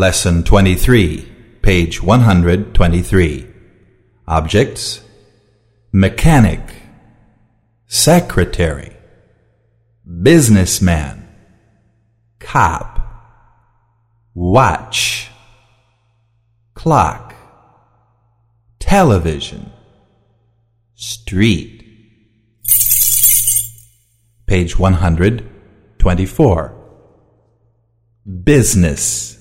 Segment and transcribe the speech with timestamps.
[0.00, 1.28] Lesson 23,
[1.60, 3.46] page 123.
[4.26, 5.02] Objects.
[5.92, 6.60] Mechanic,
[7.86, 8.96] Secretary,
[10.22, 11.28] Businessman,
[12.38, 12.98] Cop,
[14.32, 15.28] Watch,
[16.72, 17.34] Clock,
[18.78, 19.70] Television,
[20.94, 21.84] Street.
[24.46, 26.74] Page 124.
[28.44, 29.39] Business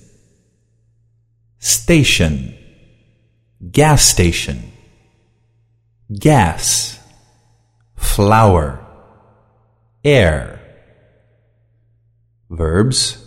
[1.59, 2.55] Station.
[3.71, 4.71] Gas station.
[6.17, 6.97] Gas.
[7.97, 8.79] Flower
[10.05, 10.61] Air.
[12.49, 13.17] Verbs.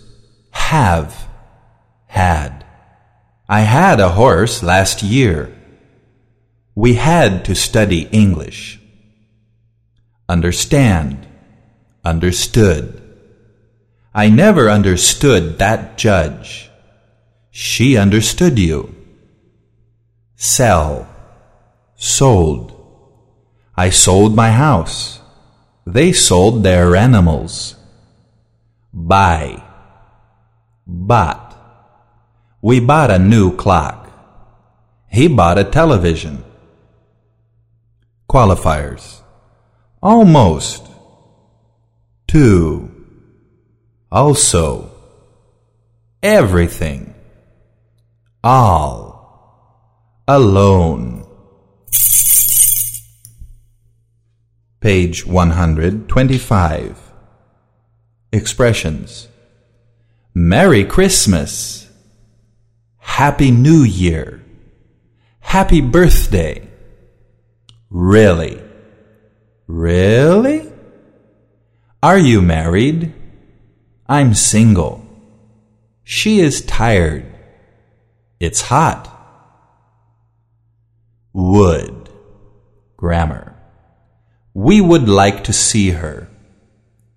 [0.50, 1.28] Have.
[2.06, 2.64] Had.
[3.50, 5.54] I had a horse last year.
[6.74, 8.80] We had to study English.
[10.26, 11.26] Understand.
[12.02, 12.98] Understood.
[14.14, 16.70] I never understood that judge.
[17.52, 18.94] She understood you.
[20.36, 21.06] Sell,
[21.94, 22.72] sold.
[23.76, 25.20] I sold my house.
[25.86, 27.76] They sold their animals.
[28.92, 29.62] Buy,
[30.86, 31.54] bought.
[32.62, 34.10] We bought a new clock.
[35.10, 36.42] He bought a television.
[38.28, 39.20] Qualifiers.
[40.02, 40.88] Almost
[42.26, 42.90] too,
[44.10, 44.90] also,
[46.22, 47.11] everything,
[48.44, 51.24] all, alone.
[54.80, 57.12] Page 125.
[58.32, 59.28] Expressions.
[60.34, 61.88] Merry Christmas.
[62.98, 64.42] Happy New Year.
[65.40, 66.66] Happy birthday.
[67.90, 68.60] Really?
[69.68, 70.72] Really?
[72.02, 73.12] Are you married?
[74.08, 75.06] I'm single.
[76.02, 77.31] She is tired.
[78.42, 79.08] It's hot.
[81.32, 82.08] Would.
[82.96, 83.54] Grammar.
[84.52, 86.28] We would like to see her.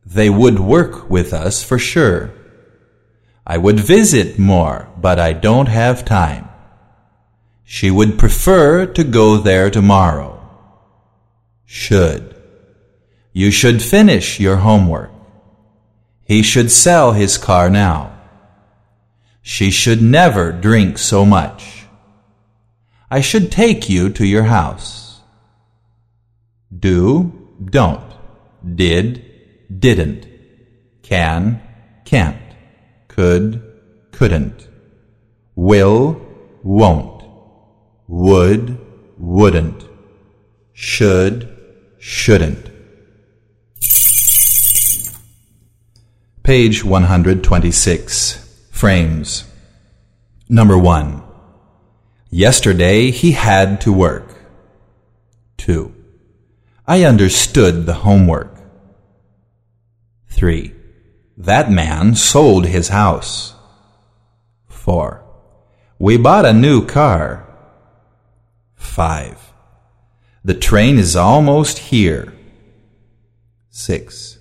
[0.06, 2.32] They would work with us for sure.
[3.44, 6.48] I would visit more, but I don't have time.
[7.64, 10.48] She would prefer to go there tomorrow.
[11.66, 12.36] Should.
[13.34, 15.10] You should finish your homework.
[16.24, 18.15] He should sell his car now.
[19.48, 21.86] She should never drink so much.
[23.12, 25.22] I should take you to your house.
[26.76, 27.32] Do,
[27.64, 28.12] don't,
[28.76, 29.24] did,
[29.70, 30.26] didn't,
[31.04, 31.62] can,
[32.06, 32.42] can't,
[33.08, 33.62] could,
[34.12, 34.68] couldn't,
[35.54, 36.20] will,
[36.64, 37.24] won't,
[38.08, 38.80] would,
[39.20, 39.86] wouldn't,
[40.74, 41.56] should,
[42.00, 42.72] shouldn't.
[46.42, 48.45] Page 126.
[48.76, 49.46] Frames.
[50.50, 51.24] Number 1.
[52.30, 54.36] Yesterday he had to work.
[55.60, 55.96] 2.
[56.86, 58.54] I understood the homework.
[60.28, 60.74] 3.
[61.38, 63.54] That man sold his house.
[64.68, 65.24] 4.
[65.98, 67.48] We bought a new car.
[68.76, 69.54] 5.
[70.44, 72.34] The train is almost here.
[73.70, 74.38] 6.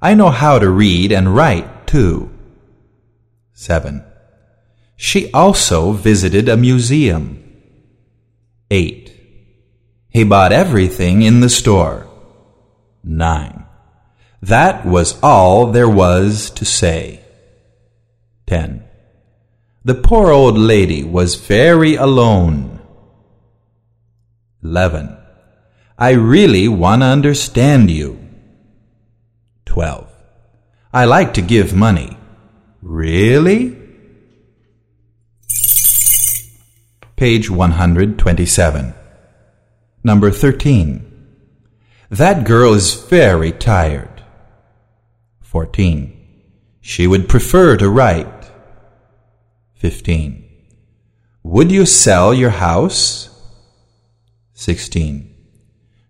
[0.00, 2.37] I know how to read and write too.
[3.58, 4.04] 7.
[4.94, 7.42] She also visited a museum.
[8.70, 9.12] 8.
[10.10, 12.06] He bought everything in the store.
[13.02, 13.66] 9.
[14.40, 17.24] That was all there was to say.
[18.46, 18.84] 10.
[19.84, 22.80] The poor old lady was very alone.
[24.62, 25.16] 11.
[25.98, 28.20] I really want to understand you.
[29.64, 30.08] 12.
[30.92, 32.17] I like to give money.
[32.80, 33.76] Really?
[37.16, 38.94] Page 127.
[40.04, 41.04] Number 13.
[42.10, 44.22] That girl is very tired.
[45.40, 46.14] 14.
[46.80, 48.50] She would prefer to write.
[49.74, 50.44] 15.
[51.42, 53.28] Would you sell your house?
[54.54, 55.34] 16.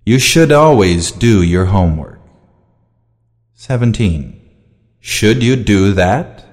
[0.05, 2.21] You should always do your homework.
[3.55, 4.41] 17.
[5.00, 6.48] Should you do that?